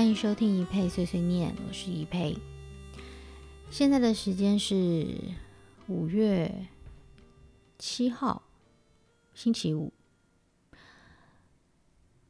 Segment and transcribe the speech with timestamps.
[0.00, 2.34] 欢迎收听一佩碎碎念，我是一佩。
[3.70, 5.14] 现在的时间是
[5.88, 6.68] 五月
[7.78, 8.42] 七号，
[9.34, 9.92] 星期五，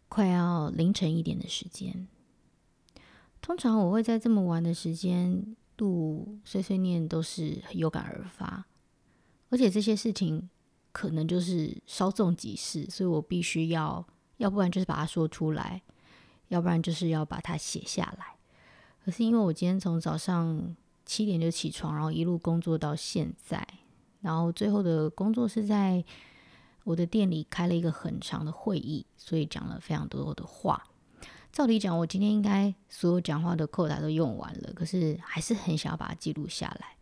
[0.08, 2.08] 快要凌晨一点的时间。
[3.40, 8.66] 通常我会在这么晚的时间录碎碎念，都是有感而发，
[9.50, 10.50] 而且这些事情
[10.90, 14.04] 可能就是稍纵即逝，所以我必须要，
[14.38, 15.80] 要不然就是把它说出来。
[16.50, 18.36] 要不然就是要把它写下来。
[19.04, 20.76] 可是因为我今天从早上
[21.06, 23.66] 七点就起床，然后一路工作到现在，
[24.20, 26.04] 然后最后的工作是在
[26.84, 30.84] 我的店里开了一个很长的会议，所以讲了非常多的话。
[31.50, 36.96] 照理讲，我今天应该所有讲话的扣打都用完了，可是还是很想要把它记录下来。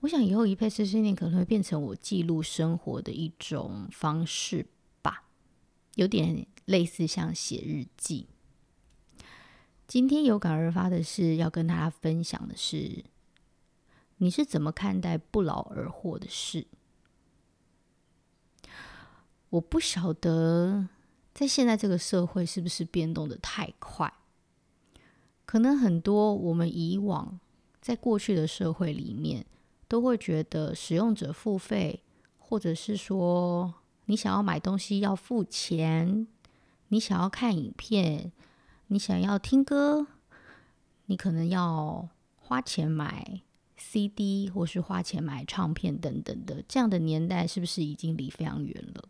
[0.00, 4.66] 我想以后一配碎碎念可能会变成我记录生活的一种方式
[5.02, 5.24] 吧，
[5.94, 8.26] 有点类似像写日记。
[9.92, 13.04] 今天有感而发的是要跟大家分享的是，
[14.16, 16.66] 你是怎么看待不劳而获的事？
[19.50, 20.88] 我不晓得
[21.34, 24.10] 在现在这个社会是不是变动得太快，
[25.44, 27.38] 可能很多我们以往
[27.82, 29.44] 在过去的社会里面
[29.88, 32.02] 都会觉得使用者付费，
[32.38, 33.74] 或者是说
[34.06, 36.26] 你想要买东西要付钱，
[36.88, 38.32] 你想要看影片。
[38.88, 40.06] 你想要听歌，
[41.06, 43.40] 你可能要花钱买
[43.76, 46.62] CD，或是花钱买唱片等等的。
[46.68, 49.08] 这样的年代是不是已经离非常远了？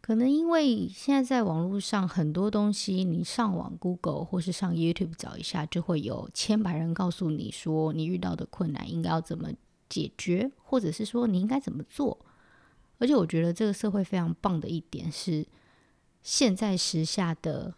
[0.00, 9.50] 可能因为现在在网络上很多东西，你上网 Google 或是上 YouTube 找一下，就会有千百人告诉你说你遇到的困难应该要怎么
[9.88, 12.18] 解决，或者是说你应该怎么做。
[12.98, 15.46] 而且我觉得这个社会非常棒的一点是，
[16.22, 17.74] 现在时下的。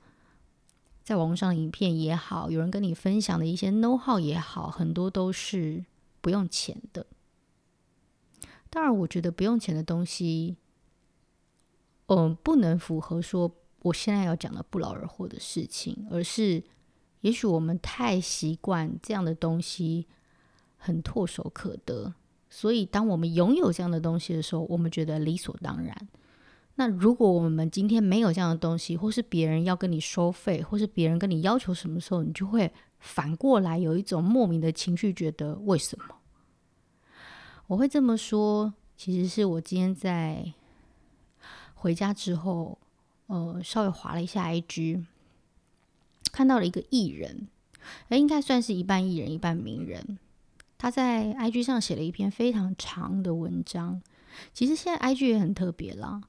[1.08, 5.82] 在网上影片也好，有人跟你分享的一些 know how 也好，很多都是
[6.20, 7.06] 不用钱的。
[8.68, 10.58] 当然，我觉得不用钱的东西，
[12.08, 16.62] 嗯，不能符合说我现在要讲的不劳而获的事情，而是
[17.22, 20.06] 也许我们太习惯这样的东西
[20.76, 22.12] 很唾手可得，
[22.50, 26.08] 所以当我们拥有这样的东西的时候，我们觉得理所当然。
[26.80, 36.14] 那如果我们今天没有这样的东西，或是别人要跟你收费，或是别人跟你要求什么时候，你就会反过来有一种莫名的情绪，觉得为什么？
[37.66, 40.52] 我会这么说，其实是我今天在
[41.74, 42.78] 回家之后，
[43.26, 45.04] 呃，稍微滑了一下 IG，
[46.30, 47.48] 看到了一个艺人，
[48.10, 50.16] 诶，应该算是一半艺人一半名人，
[50.78, 54.00] 他在 IG 上写了一篇非常长的文章。
[54.54, 56.20] 其实现在 IG 也很特别啦。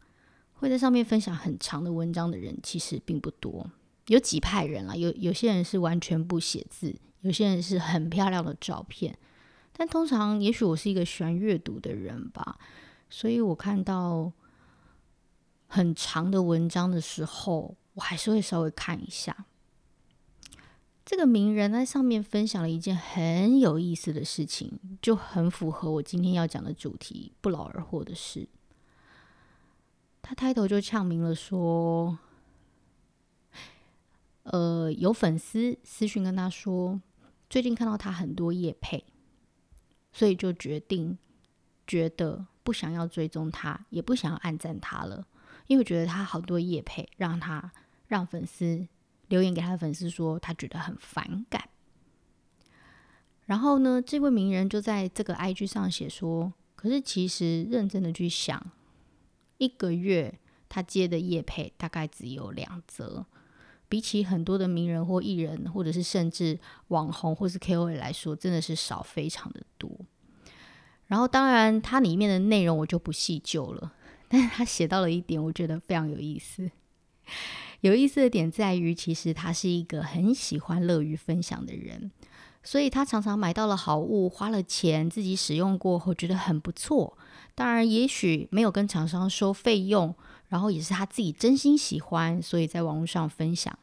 [0.59, 3.71] 会在上面分享很长的文章的人其实并不多，
[4.07, 9.17] 有几派人啦，有有些人是完全不写字，有些人是很漂亮的照片，
[9.71, 12.59] 但通常也许我是一个喜欢阅读的人吧，
[13.09, 14.33] 所以我看到
[15.67, 19.45] 很长的文章的时候，我还是会稍微看一下。
[21.05, 28.47] 这个名人在上面分享了一件很有意思的事情，就很符合我今天要讲的主题——不劳而获的事。
[30.21, 32.19] 他开头就呛明了说
[34.43, 37.01] ：“呃，有粉丝私讯跟他说，
[37.49, 39.03] 最近看到他很多夜配，
[40.11, 41.17] 所以就决定
[41.87, 45.25] 觉得不想要追踪他，也不想要暗赞他了，
[45.65, 47.71] 因为觉得他好多夜配，让他
[48.07, 48.87] 让粉丝
[49.29, 51.69] 留言给他的粉丝说他觉得很反感。
[53.45, 58.63] 然后呢，这位名人就在这个 IG 上写说，可是其实认真的去想。”
[59.59, 63.25] 一个月他接的业配大概只有两则，
[63.87, 69.91] 比起很多的名人或艺人，或者是甚至网红或是 KOL 来说，真的是少非常的多。
[71.07, 73.93] 然后当然它里面的内容我就不细究了，
[74.27, 76.69] 但是他写到了一点，我觉得非常有意思。
[77.81, 82.11] 有意思的点在于，其实他是一个很喜欢乐于分享的人，
[82.61, 87.17] 所以他常常买到了好物，花了钱，自己使用过后觉得很不错。
[87.59, 90.15] 当然，也许没有跟厂商收费用，
[90.47, 93.77] 然后也是他自己真心喜欢，所以在网络上分享。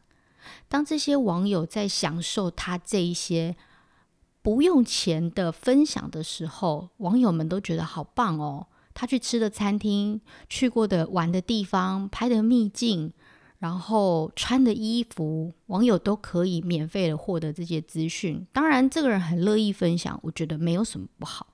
[0.66, 3.54] 当这些网友在享受他这一些
[4.40, 8.66] 不用钱的分享的时候，网友们都觉得好棒哦！
[8.94, 13.12] 他去吃的餐厅、去过的玩的地方、拍的秘境，
[13.58, 18.46] 然后穿的衣服，网友都可以免费的获得这些资讯。
[18.54, 21.48] 当然，这个人很乐意分享，我觉得没有什么不好。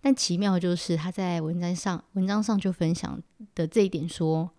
[0.00, 3.22] 但奇妙就是他在文章上文章上就分享
[3.54, 4.50] 的这一点说，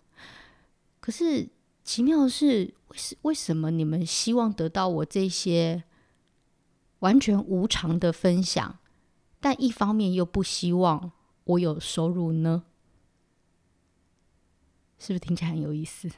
[1.00, 1.48] 可是
[1.82, 5.82] 奇妙是，为什为什么你们希望得到我这些
[7.00, 8.78] 完全无偿的分享，
[9.40, 11.10] 但一方面又不希望
[11.44, 12.62] 我有收入呢？
[14.98, 16.08] 是不是听起来很有意思？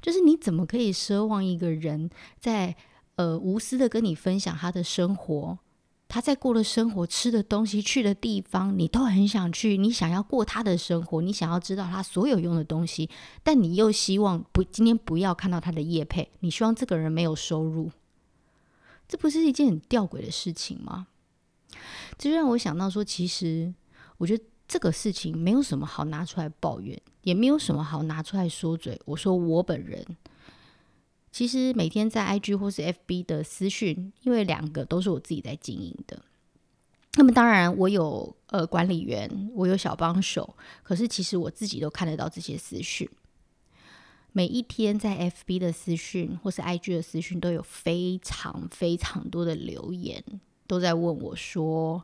[0.00, 2.08] 就是你怎么可以奢望一个人
[2.38, 2.76] 在
[3.16, 5.58] 呃无私的跟你分享他的生活？
[6.08, 9.76] 他在过的生活、吃的东西、去的地方，你都很想去。
[9.76, 13.10] 你想要过他的生活，你想要知道他所有用的东西，
[13.42, 17.90] 但你又希望不今天不要看到他的业配，你希望这个人没有收入，
[19.08, 21.08] 这不是一件很吊诡的事情吗？
[22.16, 23.74] 这就让我想到说，其实
[24.18, 29.00] 我觉得这个事情没有什么好拿出来抱怨，也没有什么好拿出来说嘴。
[29.06, 30.04] 我说我本人。
[31.36, 36.18] 其实每天在 IG 或是 FB 的私讯，因为两个都是我自己在经营的。
[37.16, 43.06] 那么当然，我有呃管理员，我有小帮手，可是其实我自己都看得到这些私讯。
[44.32, 50.24] 每一天在 FB 的私讯或是 IG 的私讯，都有非常非常多的留言，
[50.66, 52.02] 都在问我说：“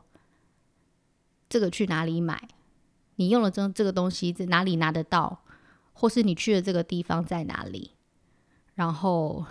[1.49, 2.49] 这个去哪里买？
[3.15, 5.43] 你用了这这个东西在哪里拿得到？
[5.91, 7.89] 或是你去的这个地方在哪里？”
[8.75, 9.45] 然后，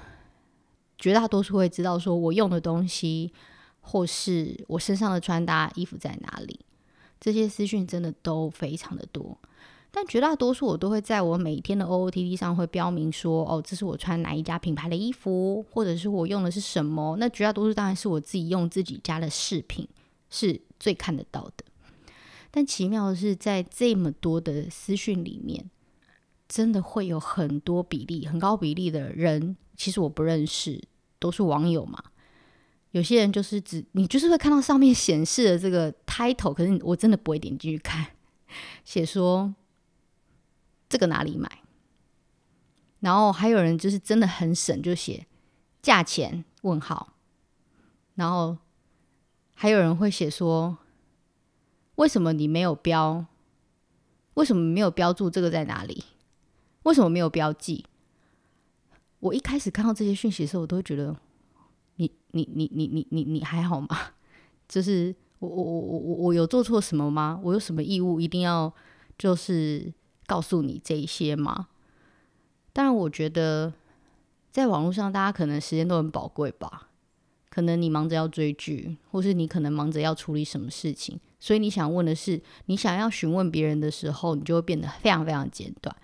[0.99, 3.33] 绝大多数会知道说我用的东西，
[3.81, 6.61] 或是我身上的穿搭衣服在哪里。
[7.21, 9.39] 这些私讯真的都非常的多，
[9.93, 17.17] 但绝大多数我都会在我每天的 OOTD 上会标明说，哦，这是我穿哪一家品牌的衣服，或者是我用的是什么。
[17.21, 19.89] 那绝大多数当然是我自己用自己家的饰品，
[20.31, 21.65] 是最看得到的。
[22.51, 25.71] 但奇妙的是，在这么多的私讯里面。
[26.52, 30.78] 真的会有很多比例，很高比例的人，其实我不认识，
[31.19, 31.99] 都是网友嘛。
[32.90, 38.06] 有些人就是只你就是会看到上面显示的这个 title，可是我真的不会点进去看，
[38.84, 39.54] 写说
[40.90, 41.60] 这个哪里买。
[43.00, 45.26] 然后还有人就是真的很省，就写
[45.81, 47.14] 价钱问号。
[48.14, 48.58] 然后
[49.54, 50.76] 还有人会写说，
[51.94, 53.25] 为什么你没有标？
[54.34, 56.04] 为什么没有标注这个在哪里？
[56.84, 57.84] 为什么没有标记？
[59.20, 61.17] 我一开始看到这些讯息的时候，我都会觉得
[61.96, 63.88] 你你你你你你你还好吗？
[64.69, 67.40] 就是我我我我我我有做错什么吗？
[67.43, 68.73] 我有什么义务一定要
[69.17, 69.93] 就是
[70.26, 71.69] 告诉你这一些吗？
[72.73, 73.73] 当然，我觉得
[74.50, 76.88] 在网络上，大家可能时间都很宝贵吧。
[77.50, 85.94] 可能你忙着要追剧，或是你可能忙着要处理什么事情，所以你想问的是，你想要询问别人的时候，你就会变得非常非常简短。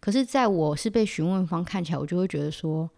[0.00, 2.88] 可是，在我是被询问方看起来，我就会觉得说，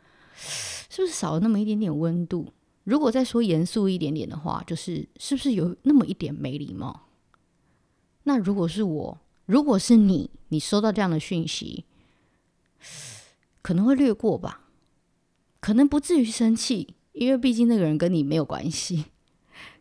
[0.89, 2.53] 是不是少了那么一点点温度？
[2.85, 7.09] 如果再说严肃一点点的话，就是是不是有那么一点没礼貌？
[8.23, 11.85] 那如果是我，如果是你，你收到这样的讯息，
[13.63, 14.69] 可能会略过吧，
[15.59, 19.07] 可能不至于生气，因为毕竟那个人跟你没有关系。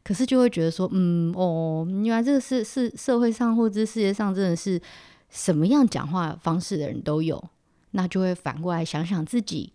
[0.03, 4.81] 可是就会觉得说，嗯，哦，原来这个是是社会上或者世界上真的是。
[5.31, 7.49] 什么样讲话方式的人都有，
[7.91, 9.73] 那就会反过来想想自己，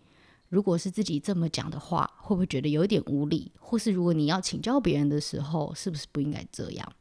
[0.50, 3.50] 如果是自己这么讲的话，会不会觉得有点无理？
[3.58, 6.92] 或是如果你要请教别人的时候，是不是不应该这样？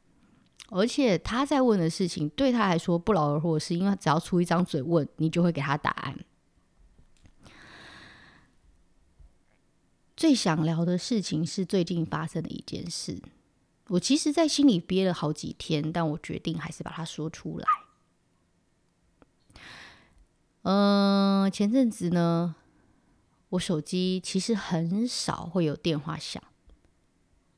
[0.69, 6.17] 而且他在问的事情对他来说不劳而获，是因为只要出一张嘴问，你就会给他答案。
[10.17, 13.21] 最想聊的事情是最近发生的一件事，
[13.89, 17.67] 我其实在心里憋了好几天，但我决定还是把它说出来。
[20.67, 22.55] 嗯、前阵子呢，
[23.49, 26.41] 我手机其实很少会有电话响，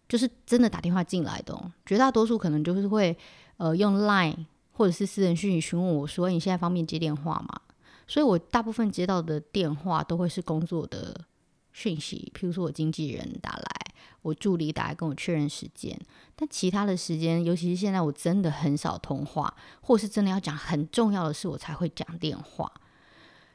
[0.09, 1.71] 就是真的打电话进来的哦。
[1.85, 3.17] 绝大多数可能就是会
[3.55, 7.61] 呃用 Line 或者是私人讯息询问我说：“你现在方便接电话吗？”
[8.07, 11.25] 所以我大部分接到的电话都会是工作的
[11.71, 15.97] 讯息，譬如说我经纪人打来，我助理打来跟我确认时间。
[16.35, 22.69] 但其他的时间，尤其是现在，我真的很少通话，或是真的要讲很重要的事，我才会讲电话。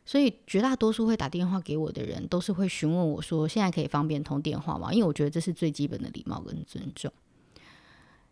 [0.04, 7.12] 所以绝大多数会打电话给我的人，都是会询问我说：“现在可以方便通电话吗？”因为我觉得这是最基本的礼貌跟尊重。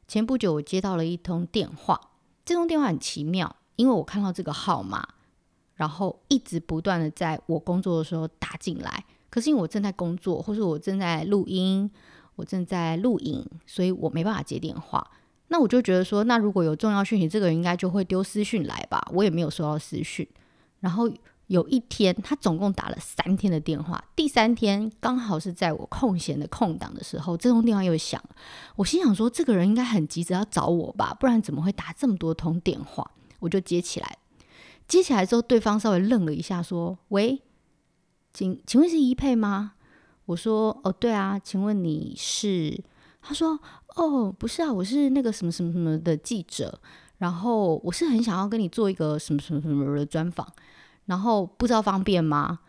[0.08, 2.10] 前不久我接到了一通电话，
[2.44, 5.06] 这通电话很奇妙，因为我看到这个号码，
[5.76, 9.04] 然后一直不断的在我工作的时候打进来。
[9.30, 11.88] 可是因为我正在工作，或是我正在录音，
[12.34, 15.08] 我正在录影，所以我没办法接电话。
[15.46, 19.00] 那我就觉得说，那如果有重要讯息，这个人应该就会丢私讯来吧？
[19.12, 20.28] 我也没有收到私讯，
[20.80, 21.08] 然后。
[21.50, 28.22] 有一天，他总共打了三天的电话，第三天刚好是在我空闲的空档的时候，这通电话又响。
[28.76, 33.10] 我心想说，这个人应该很急着要找我吧，不然怎么会打这么多通电话？
[33.40, 34.18] 我就接起来，
[34.86, 37.42] 接起来之后，对方稍微愣了一下，说：“喂，
[38.32, 39.72] 请请问是怡佩吗？”
[40.26, 42.80] 我说：“哦，对啊，请问你是？”
[43.20, 43.58] 他说
[43.96, 46.80] ：“哦，不是啊，我是那个什么什么什么的记者，
[47.18, 50.46] 然后我是很想要跟你做一个什么什么什么的专访，
[51.10, 52.60] 然后不知道方便吗？”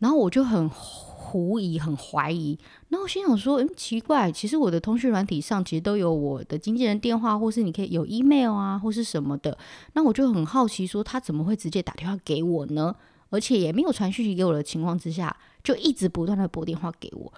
[0.00, 2.58] 然后我就很狐疑，很怀疑。
[2.88, 9.56] 然后我心想说：“嗯，奇怪，其实我的通讯软体上其实都有我的经纪人电话，或是你可以有 email 啊，或是什么的。
[9.92, 12.96] 那我就很好奇，说他怎么会直接打电话给我呢？
[13.28, 17.30] 而且也没有传讯息给我的情况之下，就一直不断的拨电话给我。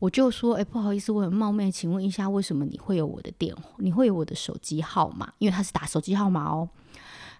[0.00, 3.62] 我就说：哎，不好意思，我很冒昧，请问一下，为什么你会有我的电话？
[3.78, 5.32] 你会有我的手机号码？
[5.38, 6.68] 因为他是打手机号码哦。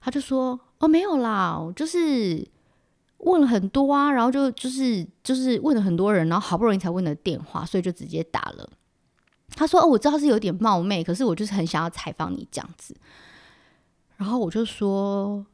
[0.00, 2.46] 他就说：哦，没有啦，就是。”
[3.18, 8.68] 问了很多啊，然后就就是就是问了很多人，然后好不容易才问了电话，所以就直接打了。
[9.56, 12.94] 他说：“哦，我知道是有点冒昧，可是我就是很想要采访你这样子。”
[14.16, 15.44] 然后我就说：“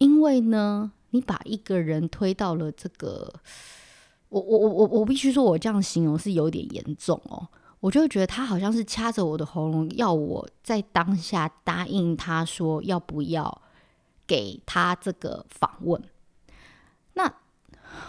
[0.00, 3.32] 因为呢，你把一个人推到了这个，
[4.30, 7.46] 我我我我我必须说，我这样形容是有点严重哦。
[7.80, 13.62] 我就觉得他好像是掐着我的喉咙，要我在当下答应他说要不要
[14.26, 16.02] 给他这个访问。”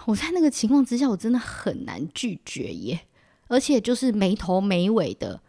[0.06, 3.08] 我在那个情况之下，我真的很难拒绝耶，
[3.48, 5.42] 而且就是没头没尾的，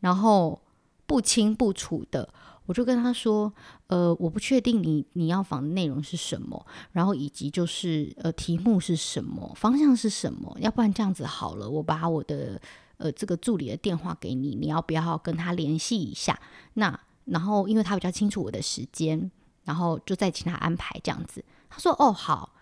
[0.00, 0.60] 然后
[1.06, 2.28] 不清不楚的，
[2.66, 3.52] 我就跟他说，
[3.86, 12.60] 呃，我不确定你你要访的内容是什么，然后以及就是呃题目是什么，方向是什么，要不然这样子好了，我把我的
[12.98, 16.38] 呃这个助理的电话给你，你要不要跟他联系一下？
[16.74, 19.30] 那然后因为他比较清楚我的时间，
[19.64, 21.44] 然后就再请他安排这样子。
[21.70, 22.52] 他说，哦，好。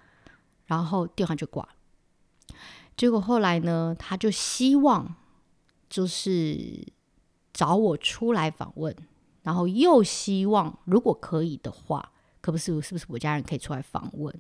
[0.67, 1.69] 然后电话就挂了。
[2.97, 5.15] 结果后来呢，他就希望
[5.91, 6.87] 就是
[7.53, 8.95] 找我出来访问，
[9.43, 14.33] 然后又希望如果可以的话，可不是是不是我家人可以出来访问？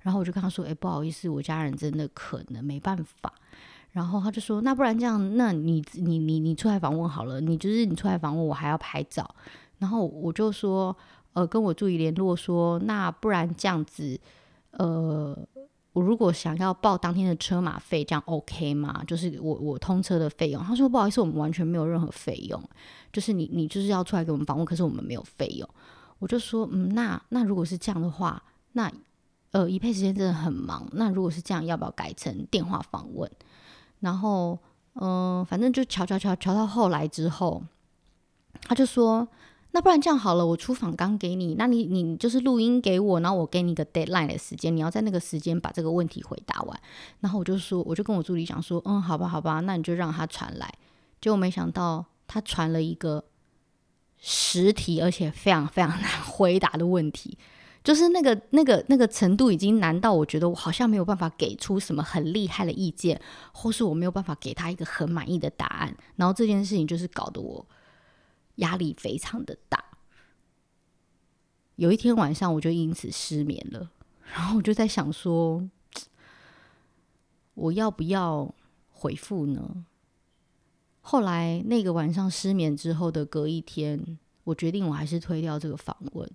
[0.00, 3.30] 然后我就跟他说：“哎，不好意思，我家人真的可能没办法。”
[3.92, 9.28] 然后他就说：“那不然这样，那你你你你出来访问好了，你就是你出来访问，我还要拍照。”
[9.78, 10.96] 然后我就说
[11.34, 14.18] ：“呃，跟我助理联络说，那不然这样子，
[14.70, 15.36] 呃。”
[15.92, 19.02] 我如果想要报当天的车马费，这样 OK 吗？
[19.06, 20.62] 就是我我通车的费用。
[20.62, 22.62] 他说不好意思，我们完全没有任何费用，
[23.12, 25.68] 就是你你就是要出来给我们访问，可是我们没有费用。
[26.20, 28.42] 我就说嗯，那那如果是这样的话，
[28.72, 28.90] 那
[29.50, 33.30] 呃一配时间真的很忙，那如果是这样，要不要改成电话访问？
[33.98, 34.58] 然后
[34.94, 37.62] 嗯、反正就瞧瞧瞧瞧到后来之后，
[38.62, 39.26] 他就说。
[39.72, 46.80] 那不然这样好了，我出访刚给你，那你你就是录音给我，然后我给你一个 deadline 的时间，你要在那个时间把这个问题回答完。
[47.20, 50.74] 然后我就说，我就跟我助理讲说，嗯，好吧，好吧，那你就让他传来。
[51.20, 53.22] 结果没想到他传了一个
[54.18, 57.38] 实体，而且非常非常难回答的问题，
[57.84, 63.20] 就是那个那个那个程度已经难到我觉得我好像没有办法给出什么很厉害的意见，
[63.52, 65.94] 或是我没有办法给他一个很满意的答案。
[66.16, 67.64] 然后这件事情就是搞得我。
[68.60, 69.84] 压力非常的大，
[71.76, 73.90] 有一天晚上我就因此失眠了，
[74.32, 75.68] 然后我就在想说，
[77.54, 78.54] 我要不要
[78.90, 79.84] 回复呢？
[81.00, 86.30] 后来那个晚上失眠之后的隔一天，我决定我还是推掉这个访问，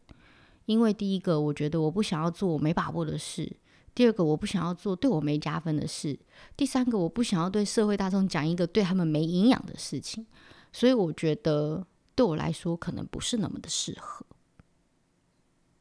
[0.66, 3.56] 因为第一个我觉得我不想要做我没把握的事，
[3.94, 6.20] 第二个我不想要做对我没加分的事，
[6.58, 10.26] 第三个我不想要对社会大众讲一个对他们没营养的事情，
[10.74, 11.86] 所以我觉得。
[12.16, 14.26] 对我来说，可能不是那么的适合。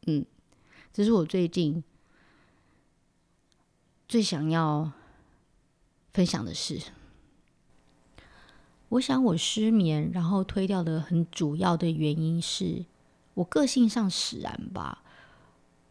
[0.06, 0.26] 嗯，
[0.92, 1.82] 这是我最近
[4.08, 4.92] 最想要
[6.12, 6.80] 分享的事。
[8.90, 12.84] 我想我失眠，然后推掉的很主要的原因是
[13.34, 15.02] 我个性上使然吧。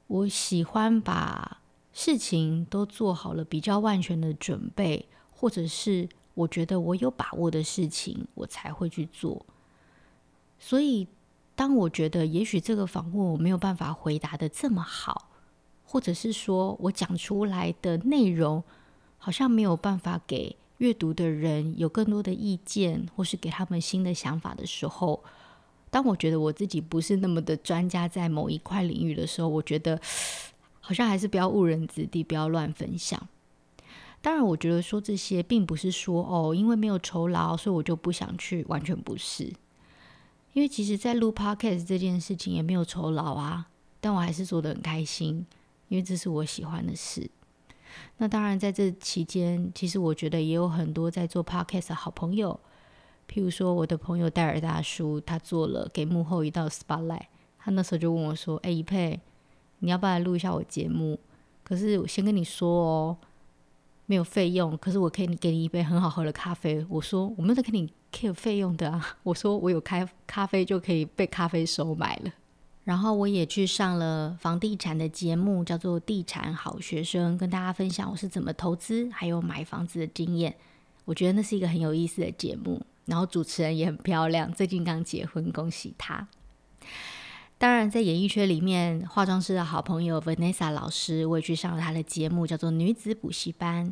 [0.08, 9.46] 我喜欢把事情都做好了，比较万全的准备，或者是我觉得我有把握的事情，我才会去做。
[10.66, 11.06] 所以，
[11.56, 15.30] 当我觉得也许这个访问我没有办法回答得这么好，
[15.84, 18.64] 或者是说我讲出来的内容
[19.18, 25.22] 好像没有办法给阅读的人有更多的意见，或是给他们新的想法的时候，
[25.90, 30.00] 当我觉得我自己不是那么的专家在某一块领域的时候，我觉得
[30.80, 33.28] 好像还是不要误人子弟，不要乱分享。
[34.22, 39.52] 当然，我觉得说这些并不是说哦，因为没有酬劳，所以我就不想去，完全不是。
[40.54, 43.68] 因为其实，在录 Podcast 这件事情也没有酬劳啊，
[44.00, 45.46] 但我还是做得很开心，
[45.90, 47.30] 因为这是我喜欢的事。
[48.18, 52.60] 那当然，在这期间，其实我觉得也有很多在做 Podcast 的好朋友，
[53.28, 57.28] 譬如说我的朋友戴尔大叔，他做了给幕后一道 Spotlight，
[57.60, 59.20] 他那时候就问我说：“哎，一佩，
[59.80, 61.20] 你要不要来录一下我节目？
[61.64, 63.18] 可是我先跟你说哦，
[64.06, 64.78] 没有费用。
[64.78, 66.86] 可是我可以给你一杯很好喝的咖啡。
[66.90, 69.18] 我说我没有在跟你扣费用的啊。
[69.24, 72.32] 我说我有开咖啡就可以被咖啡收买了。
[72.84, 80.54] 然后我也去上了房地产的节目，叫做《地产好学生》，跟大家分享我是怎么投资还有买房子的经验。
[81.06, 82.86] 我觉得那是一个很有意思的节目。
[83.06, 86.28] 然后主持人也很漂亮，最近刚结婚，恭喜他。
[87.64, 93.88] 当然，在演艺圈里面，化妆师的好朋友 Vanessa 老师，我也去上了她的节目，叫做《女子补习班》，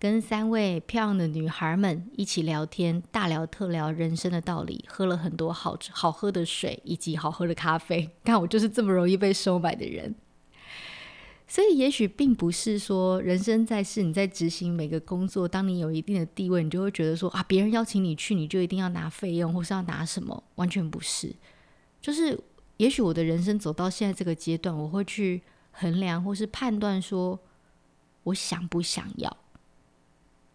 [0.00, 8.10] 跟三位漂亮的女孩们一起聊天，大聊特聊人生的道理，喝了很多好好喝的水以及好喝的咖啡。
[8.26, 10.12] 看我就是这么容易被收买的人。
[11.46, 20.42] 所以，也许并不是说人生在世，你在执行每个工作，当你有一定的地位，你就会觉得说啊，别人邀请你去，你就一定要拿费用，或是要拿什么？
[20.56, 21.32] 完全不是。
[22.00, 22.36] 就是，
[22.82, 27.38] 也许我的人生走到现在这个阶段，我会去衡量或是判断说，
[28.24, 29.36] 我想不想要？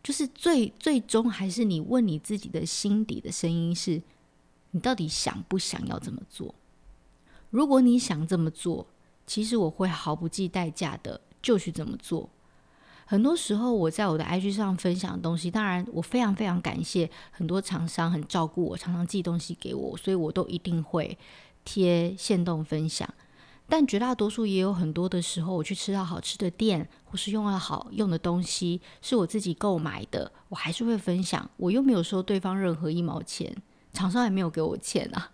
[0.03, 4.01] 就是最最终还是你问你自己的心底的声音是，
[4.71, 6.53] 你到底想不想要这么做？
[7.49, 8.85] 如果你想这么做，
[9.25, 12.29] 其实我会毫不计代价的就去这么做。
[13.05, 21.17] 很多时候我在我的 IG 上分享的东西，当然我非常非常感谢很多厂商很照顾我，常常寄东西给我，所以我都一定会
[21.67, 23.13] 贴线动分享。
[23.67, 31.49] 但绝大多数也有很多的时候，我去吃到好吃的店，或是用了好用的东西，是我自己购买的，我还是会分享。
[31.57, 33.53] 我又没有收对方任何一毛钱，
[33.91, 35.31] 厂商也没有给我钱啊。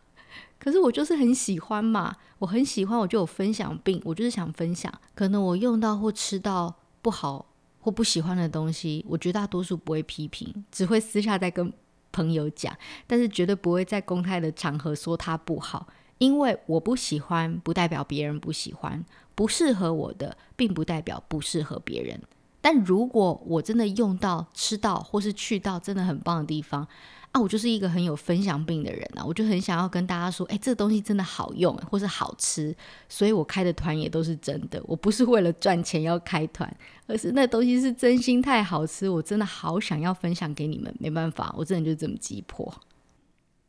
[0.57, 4.91] 可是我就是很喜欢嘛，我很喜欢，我就有分享病，我就是想分享。
[5.13, 6.73] 可能我用到或吃到
[7.03, 7.45] 不好
[7.79, 11.71] 或不喜欢的东西，我绝大多数不会批评，只会私下再跟
[12.11, 12.75] 朋友讲，
[13.05, 15.87] 但是绝对不会在公开的场合说它不好，
[16.23, 19.03] 因为我不喜欢，不代表别人不喜欢，
[19.35, 22.17] 不适合我的，并不代表不适合别人。
[22.61, 26.87] 但如果我真的用到、吃到或是去到真的很棒的地方，
[27.33, 32.73] 啊，我就是一个很有分享病的人啊，我就很想要跟大家说，哎，这个东西真的好用，或是好吃，
[33.09, 36.73] 所以我开的团也都是真的，我不是为了赚钱要开团，
[37.05, 42.73] 而是那东西是真心太好吃，我真的好想要分享给你们，没办法，我真的就这么急迫。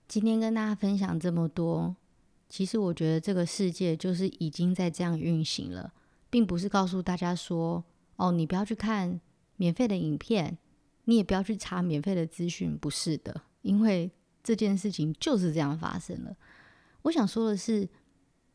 [0.06, 1.96] 今天跟大家分享这么多，
[2.48, 5.92] 其实我觉得这个世界就是已经在这样运行了，
[6.30, 7.84] 并不是告诉大家说。
[8.16, 9.20] 哦，你不要去看
[9.56, 10.56] 免费的影片，
[11.06, 14.08] 你也不要去查免费的资讯，不是的，因为
[14.40, 16.36] 这件事情就是这样发生了。
[17.02, 17.88] 我想说的是，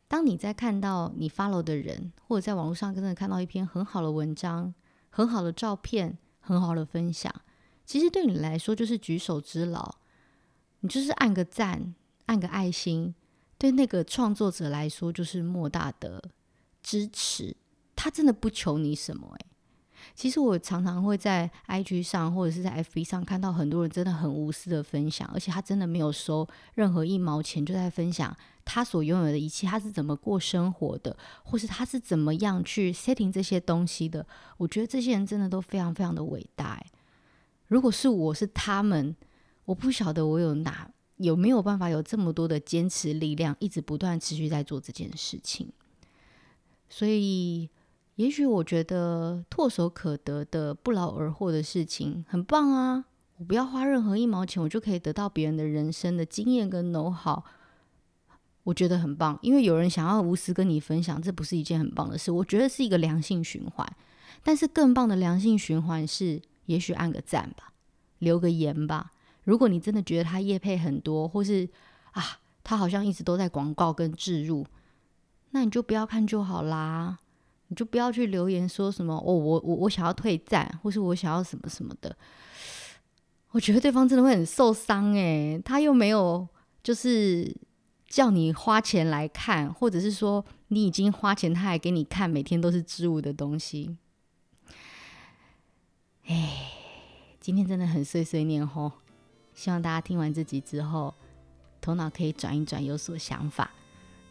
[0.08, 4.74] 当你在看到你 follow 的人，或者在网络上真的看到一篇很好的文章、
[5.10, 7.30] 很好的照片、很好的分享，
[7.84, 9.96] 其实对你来说就是举手之劳，
[10.80, 13.14] 你就是按个赞、按个爱心，
[13.60, 16.30] 对那个创作者来说就是莫大的
[16.82, 17.54] 支持。
[17.94, 19.46] 他真的不求你什么诶。
[20.14, 34.26] 其实我常常会在 IG 上或者是在 FB 上看到很多人真的很无私的分享，而且他真的没有收任何一毛钱，就在分享他所拥有的一切，他是怎么过生活的，或是他是怎么样去 setting 这些东西的。
[34.56, 36.82] 我觉得这些人真的都非常非常的伟大。
[37.68, 39.14] 如果是我是他们，
[39.66, 45.72] 我不晓得我有哪有没有办法有这么多的坚持力量，一直不断持续在做这件事情。
[46.88, 47.70] 所以。
[48.16, 53.06] 也许我觉得唾手可得的不劳而获的事情很棒啊！
[53.38, 57.42] 我不要花任何一毛钱，我就可以得到别人的人生的经验跟 know-how，
[58.64, 59.38] 我觉得很棒。
[59.40, 62.30] 因为有人想要无私跟你分享，这不是一件很棒的事。
[62.30, 63.90] 我觉得是一个良性循环。
[64.42, 67.72] 但是更棒的良性循环是，也许按个赞吧，
[68.18, 69.12] 留个言吧。
[69.44, 71.68] 如果你真的觉得他业配很多，或是
[72.12, 72.22] 啊，
[72.62, 74.66] 他好像一直都在广告跟置入，
[75.50, 77.18] 那你就不要看就好啦。
[77.68, 82.16] 你就不要去留言说什么哦，我我我想要退赞，或是我想要什么什么的。
[83.52, 86.48] 我觉得对方真的会很受伤诶，他又没有
[86.82, 87.56] 就是
[88.08, 93.96] 叫你花钱来看，或者是说你已经花钱，他还给你看，每天都是置物的东西。
[96.26, 96.72] 哎，
[97.40, 98.90] 今天真的很碎碎念吼，
[99.60, 101.12] 希望大家听完这集之后，
[101.82, 103.70] 头脑可以转一转，有所想法。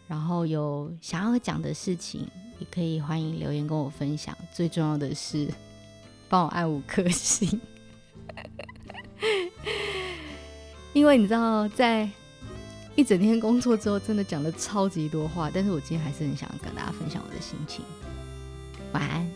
[0.08, 4.36] 然后有想要讲的事情，也可以欢迎留言跟我分享。
[4.52, 5.48] 最重要的是，
[6.28, 7.62] 帮我按五颗星，
[10.94, 12.10] 因为你知道，在
[12.96, 15.52] 一整天工作之后，真的讲了超级多话。
[15.54, 17.86] 但是我今天还是很想跟大家分享我的心情。
[18.94, 19.29] 晚安。